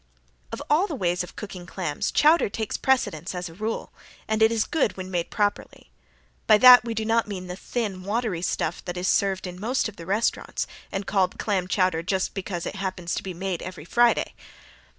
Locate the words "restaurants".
10.07-10.65